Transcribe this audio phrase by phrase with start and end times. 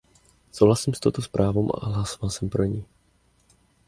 [0.51, 2.85] Souhlasím s touto zprávou a hlasoval jsem pro ni.